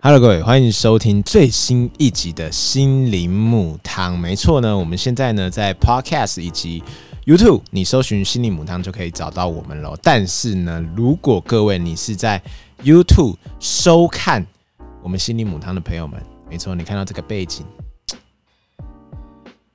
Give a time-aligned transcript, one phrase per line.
[0.00, 4.16] Hello，各位，欢迎收听最新一集的心灵母汤。
[4.16, 6.82] 没错呢，我们现在呢在 Podcast 以及
[7.26, 9.94] YouTube，你搜寻心灵母汤就可以找到我们喽。
[10.00, 12.40] 但是呢，如果各位你是在
[12.84, 14.46] YouTube 收看
[15.02, 17.66] 我们心灵母汤的朋友们，没错，你看到这个背景，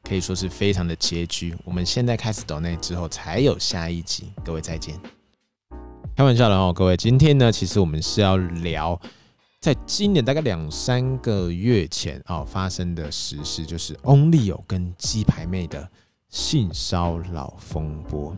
[0.04, 1.56] 可以说是非常的拮据。
[1.64, 5.00] 我们现在开始抖内之后才有下一集，各位再见。
[6.16, 9.00] 开玩笑的哦，各位，今天呢，其实我们是要聊。
[9.60, 15.90] 在今年大概两三个月前哦发生的实事，就是 Only 有跟鸡排妹的
[16.28, 18.36] 性骚扰风波。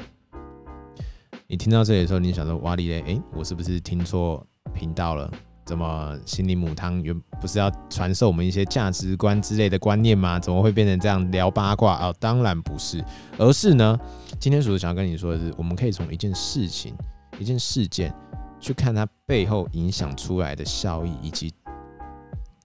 [1.47, 5.31] 你听到这里的时候，你想说哇哩嘞，哎，我是不是听错频道了？
[5.65, 10.39] 怎么心灵母汤原不是要传授我们一些价值观之类的观念吗？
[10.39, 13.03] 怎么会变成这样聊八卦哦，当然不是，
[13.38, 13.99] 而是呢，
[14.39, 16.95] 今天叔叔想要跟你说的是，我们可以从一件事情、
[17.39, 18.13] 一件事件。
[18.57, 21.53] 去看它背后影响出来的效益，以及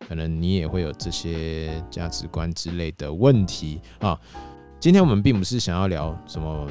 [0.08, 4.18] 可能你也会有这些价值观之类的问题啊。
[4.78, 6.66] 今天我们并不是想要聊什么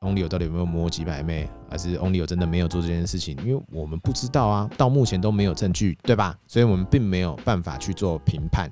[0.00, 6.34] Only 有到底有没有摸几百妹，还是 Only 有真的没有做这件事情，因为我们不知道啊，到目前都没有证据，对吧？
[6.46, 8.66] 所以我们并没有办法去做评判。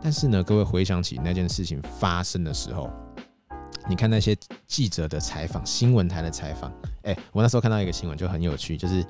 [0.00, 2.88] 但是呢，各位回想起那件事情发生的时候。
[3.88, 4.36] 你看那些
[4.66, 9.04] 记者的采访，新闻台的采访，哎，我那时候看到一个新闻就很有趣，就是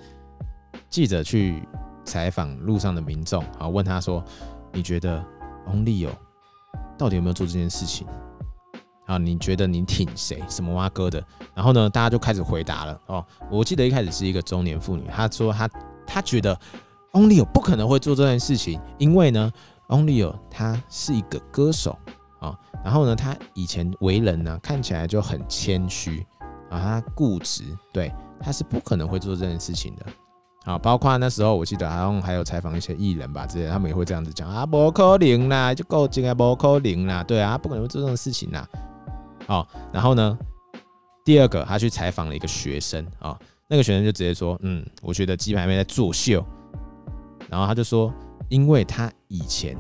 [0.91, 1.63] 记者去
[2.05, 4.23] 采访路上的民众，啊，问他说
[4.73, 5.25] ：“你觉得
[5.67, 6.11] 翁立友
[6.99, 8.07] 到底有没有做这件事情？
[9.07, 10.43] 啊，你觉得你挺谁？
[10.49, 11.23] 什么蛙哥的？”
[11.55, 13.01] 然后呢，大家就开始回答了。
[13.07, 15.69] 哦，我记得一开始是一个中年妇女，她说她
[16.07, 16.59] 她觉得
[17.13, 19.51] 翁立友不可能会做这件事情，因为呢，
[19.89, 21.97] 翁立友他是一个歌手
[22.41, 22.55] 啊。
[22.85, 26.27] 然后呢，他以前为人呢，看起来就很谦虚
[26.69, 30.07] 啊，他固执，对，他是不可能会做这件事情的。
[30.65, 38.69] 啊，包括那时候我记得好像还有采访一些艺人吧，之类，他们也会这样子讲啊，不可能啦，就够进来不可能啦，对啊，不可能会做这种事情啦。
[39.47, 40.39] 好，然后呢，
[41.25, 46.45] 第二个他去采访了一个学生啊，那个学生就直接说，嗯，我觉得鸡排妹在作秀。
[47.49, 48.13] 然后他就说，
[48.49, 49.77] 因为他以前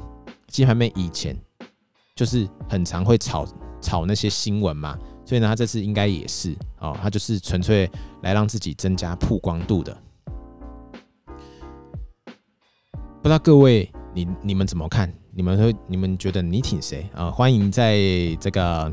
[0.48, 1.36] 鸡排妹以前。
[2.14, 3.46] 就是很常会炒
[3.78, 7.86] 炒那些新闻嘛，所以呢，他这次应该也是哦，他就是纯粹
[8.22, 9.94] 来让自己增加曝光度的。
[12.24, 15.12] 不知道各位你你们怎么看？
[15.30, 17.30] 你们会你们觉得你挺谁啊？
[17.30, 17.98] 欢迎在
[18.40, 18.90] 这个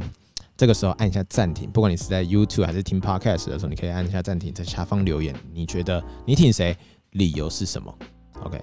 [0.55, 6.77] 这个时候按一下暂停，不管你是在 YouTube 还是听 Podcast 的时候，你可以按一下暂停，在下方留言，你觉得你挺谁？
[7.11, 7.95] 理由是什么
[8.43, 8.59] ？OK？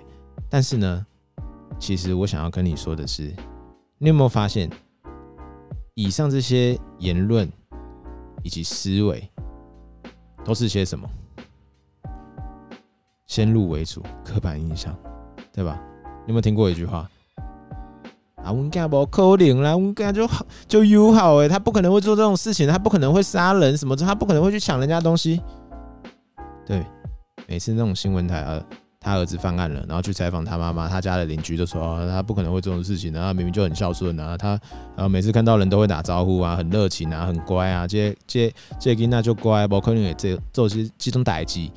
[0.48, 1.06] 但是呢，
[1.78, 3.32] 其实我想要跟你说的是。
[3.98, 4.70] 你有没有发现，
[5.94, 7.50] 以上这些言论
[8.42, 9.28] 以及思维，
[10.44, 11.08] 都是些什么？
[13.26, 14.96] 先入为主、刻板印象，
[15.52, 15.80] 对吧？
[16.26, 17.08] 你有没有听过一句话？
[18.44, 25.40] 啊，温家不可能啦，温家就好就友好哎，他不可能会做这种事情，他不可能会杀人什么，他不可能会去抢人家东西。
[26.66, 26.84] 对，
[27.46, 28.62] 每次那种新闻台啊。
[29.02, 34.48] 他儿子犯案了，然后去采访他妈妈，他家的邻居就说：“他不可能会这种事情的，他明明就很孝顺啊，他
[34.94, 41.72] 然后每次看到人都会打招呼啊，很热情啊，很乖啊，这这这囡那就乖，不可能也这做些这种歹机。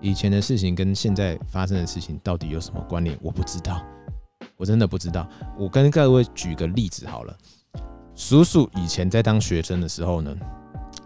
[0.00, 3.16] 以前的事情跟现在发生的事情到底有什么关联？
[3.20, 3.82] 我不知道，
[4.56, 5.28] 我真的不知道。
[5.58, 7.36] 我跟各位举个例子好了，
[8.14, 10.34] 叔叔以前在当学生的时候呢，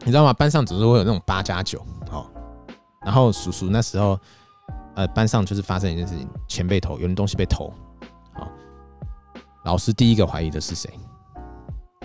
[0.00, 0.32] 你知道吗？
[0.32, 2.30] 班上总是会有那种八加九，哦。
[3.04, 4.18] 然后叔叔那时候，
[4.94, 7.72] 呃，班上就是发生一件事情，钱被偷，有人东西被偷，
[8.32, 8.48] 好，
[9.64, 10.88] 老师第一个怀疑的是谁？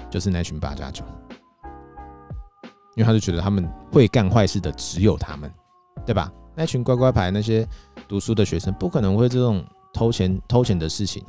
[0.09, 1.05] 就是那群八加九，
[2.95, 5.53] 因为他就觉得他们会干坏事的只有他们，
[6.03, 6.31] 对吧？
[6.59, 7.65] 那群乖乖牌那些
[8.05, 11.23] 读书的学生不可能会这种偷钱偷钱的事情。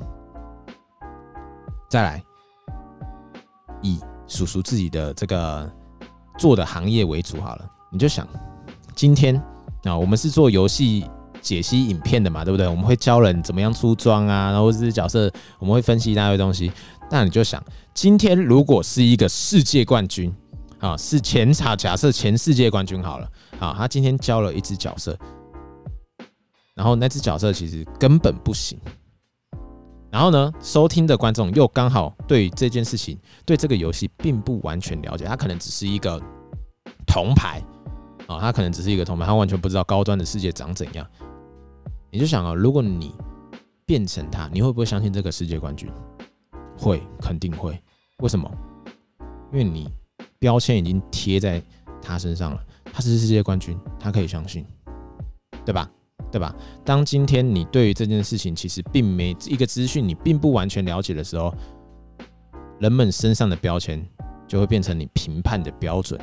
[1.89, 2.21] 再来，
[3.81, 5.71] 以叔叔自己的这个
[6.37, 8.27] 做的行业为主好了，你就想
[8.97, 9.41] 今天。
[9.85, 11.09] 啊，我们是做游戏
[11.41, 12.67] 解析影片的嘛，对不对？
[12.67, 16.73] 我们会教人怎么样出装啊，然后这些角色，我们会分析一大堆东西。
[17.09, 17.63] 那你就想，
[17.95, 20.35] 今天如果是一个世界冠军
[20.81, 25.17] 啊，是前场假设前世界冠军好了，好，他今天教了一只角色，
[26.75, 28.79] 然后那只角色其实根本不行，
[30.11, 36.21] 然后呢，收听的观众又刚好对这件事情、对这个游戏并不完全了解，他可能只是一个
[37.07, 37.63] 铜牌。
[38.27, 41.05] 啊，他可能只是一个铜牌，他完全不知道高端的世界长怎样。
[42.13, 43.13] 你就想啊，如果你
[43.85, 45.91] 变成他，你会不会相信这个世界冠军？
[46.79, 47.77] 会，肯定会。
[48.19, 48.49] 为什么？
[49.51, 49.93] 因为你
[50.41, 51.63] 标签已经贴在
[52.03, 54.65] 他身上了，他是世界冠军，他可以相信，
[55.67, 55.89] 对吧？
[56.33, 56.55] 对吧？
[56.85, 61.55] 当今天你对于这件事情其实并没一个资讯，你并不完全了解的时候，
[62.79, 64.03] 人们身上的标签
[64.49, 66.19] 就会变成你评判的标准。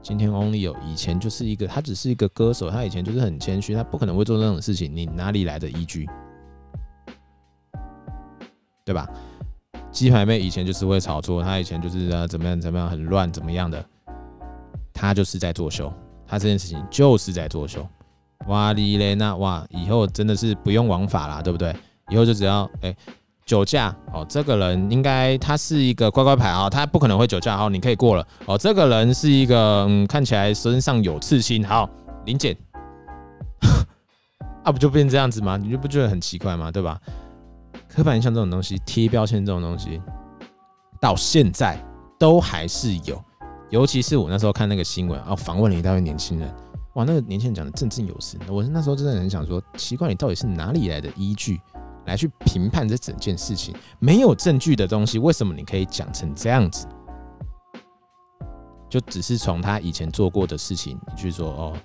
[0.00, 6.08] 今天 Only 有以前就是一个，他只是一个歌手，他以前就是很谦虚，他不可能会做这种事情，你哪里来的依据？
[8.86, 9.06] 对吧？
[9.90, 13.84] 鸡排妹以前就是会炒作，她以前就是呃怎么样怎么样很乱怎么样的，
[14.92, 15.92] 她就是在作秀，
[16.26, 17.86] 她这件事情就是在作秀。
[18.46, 21.74] 哇哩嘞，那哇以后真的是不用王法啦，对不对？
[22.10, 22.94] 以后就只要哎
[23.44, 28.56] 酒驾哦，这个人应该他是一个乖乖牌啊，他不可能会酒驾，好，你可以过了哦。
[28.56, 31.88] 这个人是一个嗯看起来身上有刺青，好
[32.26, 32.56] 零检，
[34.62, 35.56] 啊不就变这样子吗？
[35.56, 36.70] 你就不觉得很奇怪吗？
[36.70, 37.00] 对吧？
[37.98, 40.00] 刻板印象这种东西，贴标签这种东西，
[41.00, 41.76] 到现在
[42.16, 43.20] 都还是有。
[43.70, 46.48] 尤其是我那时候看那个新闻啊，访问了一大堆年轻人，
[46.94, 48.38] 哇，那个年轻人讲的振振有词。
[48.48, 51.60] 我那时候真的很想说，奇怪，你到底是哪里来的依据
[52.06, 53.74] 来去评判这整件事情？
[53.98, 56.86] 没有证据的东西，为什么你可以讲成这样子？
[58.88, 61.76] 就只是从他以前做过的事情，你去说哦，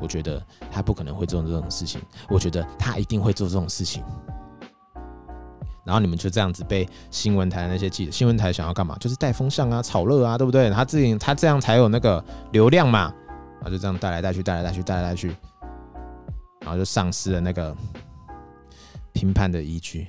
[0.00, 2.00] 我觉得他不可能会做这种事情，
[2.30, 4.02] 我觉得他一定会做这种事情。
[5.84, 8.96] 然后你们就这样子被新闻台那些记者，新闻台想要干嘛？
[8.98, 10.70] 就是带风向啊，炒热啊，对不对？
[10.70, 13.12] 他自己他这样才有那个流量嘛，
[13.56, 15.34] 然后就这样带来带去，带来带去，带来带去，
[16.60, 17.76] 然后就丧失了那个
[19.12, 20.06] 评判的依据，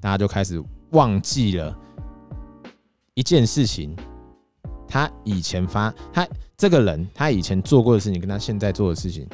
[0.00, 1.74] 大家就开始忘记了
[3.14, 3.96] 一件事情，
[4.86, 9.26] 他以前发他这个人他以前做过的事情，跟他现在做的事情，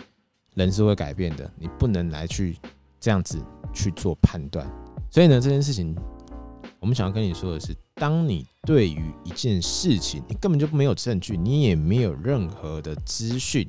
[0.54, 2.56] 人是会改变的，你不能来去
[3.00, 3.42] 这样子
[3.72, 4.64] 去做判断。
[5.10, 5.96] 所以呢，这件事情，
[6.78, 13.66] 我们想要跟你说的是，当你对于一件事情，你根本就没有证据，你也没有任何的资讯，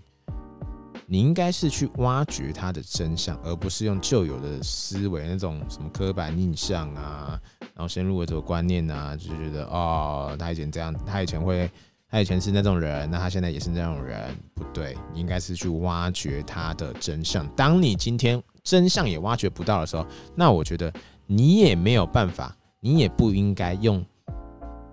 [1.06, 11.72] 你应该是去挖掘它的真相，而不是用旧有的思维那种什么刻板印象啊，然后先入为主的观念啊，就觉得哦，他以前这样，他以前会，
[12.10, 17.48] 他以前是那种人，那他现在也是那种人，不对，你应该是去挖掘他的真相。
[17.56, 20.06] 当你今天真相也挖掘不到的时候，
[20.36, 20.92] 那我觉得。
[21.27, 24.03] 你也没有办法，你也不应该用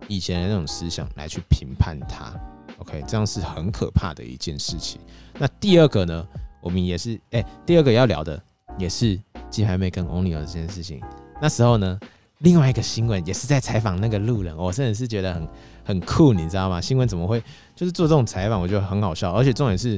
[0.08, 2.34] 以前的那种思想来去评判他
[2.78, 3.02] ，OK？
[3.06, 5.00] 这样是很可怕的一件事情。
[5.38, 6.26] 那第二个呢，
[6.60, 8.42] 我们也是，哎，第二个要聊的
[8.76, 9.16] 也是
[9.48, 11.00] 鸡排妹跟 Only 这件事情。
[11.40, 11.98] 那时候呢，
[12.38, 15.48] 另外一个新闻也是在采访那个路人，我真的是觉得很
[15.84, 16.81] 很酷，你知道吗？
[16.81, 17.40] 新闻怎么会
[17.76, 18.60] 就是做这种采访？
[18.60, 19.96] 我觉得很好笑，而且重点是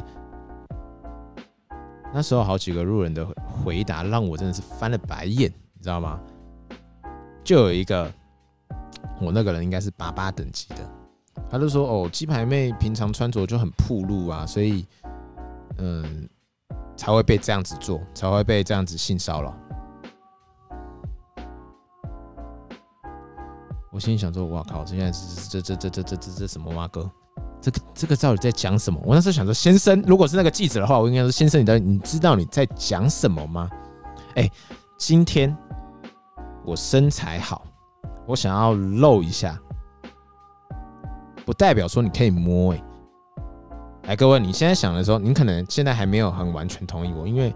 [2.13, 3.27] 那时候好几个路人的
[3.65, 5.51] 回答让我真的是翻了白眼。
[5.77, 6.21] 你知道吗？
[7.45, 8.13] 就有一个，
[9.21, 10.91] 我那个人应该是八八等级的，
[11.49, 14.85] 他就说：“哦，鸡排妹平常穿着就很暴露啊，所以，
[15.79, 16.29] 嗯，
[16.97, 19.55] 才会被这样子做，才会被这样子性骚扰。”
[23.93, 27.09] 我心里想说：“哇靠，这现在是这这这这这这这什么蛙哥？
[27.63, 33.71] 这个这个到底在讲什么？”我那时候想说：“先生，如果是那个记者的话，我应该说先生，你的你知道你在讲什么吗？”
[34.35, 34.51] 哎，
[34.97, 35.57] 今天。
[36.65, 37.65] 我身材好，
[38.27, 39.57] 我想要露一下，
[41.45, 42.83] 不代表说你可以摸诶
[44.09, 44.17] 哎。
[44.17, 47.55] 各位，你现在想的时候，你可能现在还没有很完全同意我，因为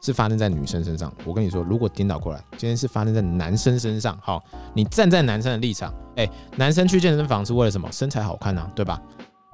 [0.00, 1.12] 是发生在女生身上。
[1.26, 4.42] 我跟你说，如果颠倒过来，今天是发生在男生身上，好，
[4.72, 7.86] 你站在男生的立场，哎，男生去健身房是为了什么？
[7.92, 8.98] 身材好看啊，对吧？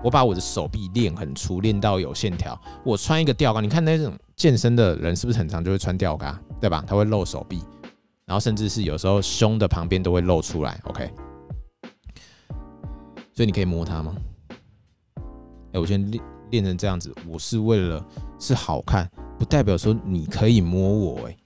[0.04, 6.84] 我把我的手臂练很粗，练到有线条，我穿一个吊杆，你看那种健身的人是不是很常就会穿吊杆，对吧？
[6.86, 7.62] 他会露手臂。
[8.26, 11.10] 然后甚至是有时候胸的旁边都会露出来，OK。
[13.32, 14.14] 所以你可以摸它吗？
[15.72, 18.04] 哎，我先练练成这样子，我是为了
[18.38, 21.36] 是好看，不代表说你可以摸我，哎，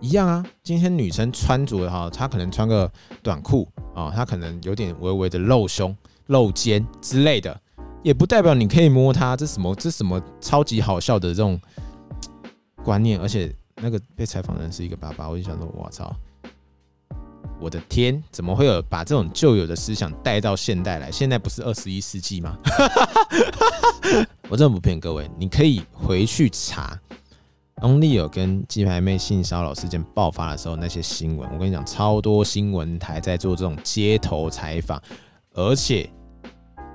[0.00, 0.46] 一样啊。
[0.62, 2.90] 今天女生穿着哈，她可能穿个
[3.24, 7.60] 短裤啊，她可能有点微微的露胸、露肩之类的，
[8.02, 9.36] 也不代表你可以摸它。
[9.36, 9.74] 这什么？
[9.74, 11.60] 这什么超级好笑的这种
[12.82, 13.54] 观念，而且。
[13.80, 16.12] 那个被采访的人是一个爸爸，我就想说，我操，
[17.60, 21.12] 我的天，怎么会有把这种旧有的思想带到现代来？
[21.12, 22.58] 现在不是二十一世纪吗？
[24.50, 26.98] 我真的不骗各位，你可以回去查
[27.76, 31.48] ，Only 有跟鸡排妹性骚扰事件爆发的时候那些新闻。
[31.52, 35.00] 我跟你讲，超多新闻台在做这种街头采访，
[35.52, 36.10] 而且。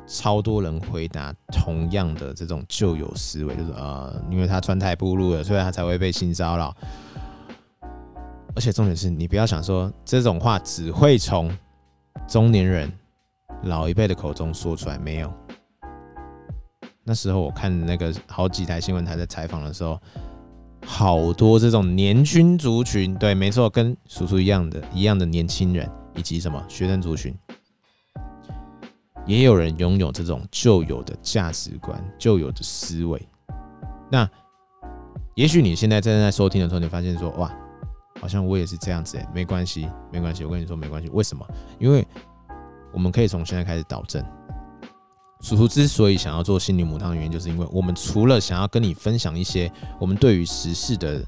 [0.06, 6.76] 超多人回答同样的这种旧有思维，就是呃，因为他穿太暴露了，所以他才会被性骚扰。
[8.56, 11.56] 而且重点是你不要想说这种话只会从
[12.28, 12.92] 中年人
[13.64, 15.34] 老一辈的口中说出来，没有。
[17.04, 20.00] 那时候我看那个好几台新闻台在采访的时候，
[20.86, 27.36] 好多这种年轻族群，对，没错，跟叔叔一样的一样的年轻人，以及什么学生族群，
[29.26, 33.22] 也有人拥有这种旧有的价值观、旧有的思维。
[34.12, 34.30] 那
[35.36, 37.52] 也许你现在正在收听的时候，你发现说，哇，
[38.22, 41.46] 好像我也是这样子，哎，没关系，没关系，我跟你说没关系，为什么？
[41.80, 42.06] 因为
[42.92, 44.24] 我们可以从现在开始导正。
[45.42, 51.22] 叔叔之所以想要做心灵母汤的原因，就是因为我们除了想要跟你分享一些我们对于时事的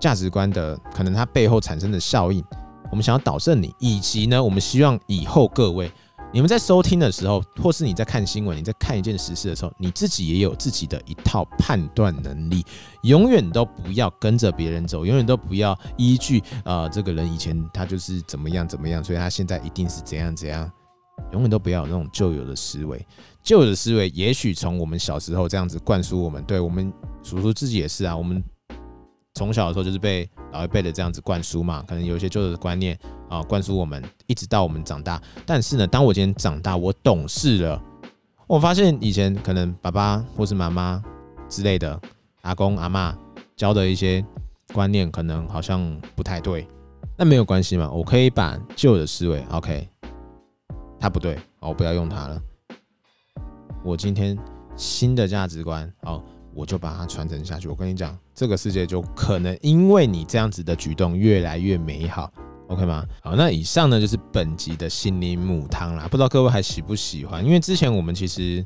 [0.00, 2.42] 价值观的可能它背后产生的效应，
[2.90, 5.90] 我们想要导正你，以及呢，我们希望以后各位
[6.34, 12.64] 你们在收听的时候，或是你在看新闻、你在看一件实事的时候，你自己也有自己的一套判断能力，
[13.02, 20.70] 永远都不要跟着别人走，永远都不要依据呃这个人以前他就是怎么样怎么样，所以他现在一定是怎样怎样。
[21.32, 23.06] 永远都不要有那种旧有的思维，
[23.42, 26.90] 旧有的思维也许从我们小时候这样子灌输我们，对我们
[27.22, 28.42] 叔叔自己也是啊，我们
[29.42, 32.96] 从小的时候就是被老一辈的这样子灌输嘛，可能有一些旧的观念
[33.28, 35.20] 啊灌输我们，一直到我们长大。
[35.44, 37.82] 但是呢，当我今天长大，我懂事了，
[38.46, 41.02] 我发现以前可能爸爸或是妈妈
[41.48, 42.00] 之类的
[42.42, 43.18] 阿公阿妈
[43.56, 44.24] 教的一些
[44.72, 46.64] 观念，可能好像不太对，
[47.18, 49.88] 那没有关系嘛，我可以把旧的思维，OK。
[51.00, 52.40] 他不对，我不要用它了。
[53.82, 54.38] 我今天
[54.76, 56.22] 新的价值观，哦，
[56.54, 57.66] 我就把它传承下去。
[57.66, 62.32] 我跟你讲，这个世界就可能因为你这样子的举动越来越美好
[62.68, 63.04] ，OK 吗？
[63.20, 66.08] 好，那以上呢就是本集的心灵母汤啦。
[66.10, 67.44] 不知道各位还喜不喜欢？
[67.44, 68.64] 因为之前我们其实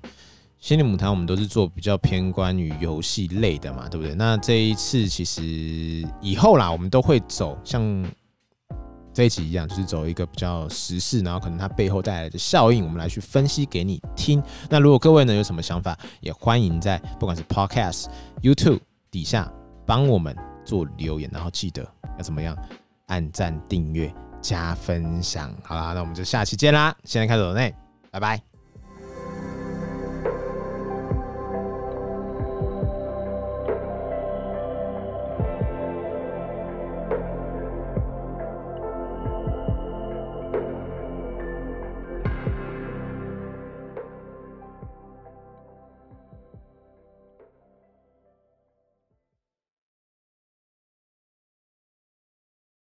[0.58, 4.14] 心灵母汤我们都是做比较偏关于游戏类的嘛，对不对？
[4.14, 5.42] 那这一次其实
[6.20, 8.04] 以后啦，我们都会走像。
[9.12, 14.42] 这一集一样，就是走一个比较时事，然后可能它背后带来的效应，我们来去分析给你听。
[14.68, 18.08] 那如果各位呢有什么想法，也欢迎在不管是 Podcast、
[18.42, 18.80] YouTube
[19.16, 19.50] 底下
[19.86, 21.82] 帮我们做留言，然后记得
[22.18, 22.54] 要怎么样
[23.06, 25.50] 按赞、订阅、加分享。
[25.62, 26.94] 好啦，那我们就下期见啦！
[27.04, 27.74] 现在开始内，
[28.10, 28.55] 拜拜。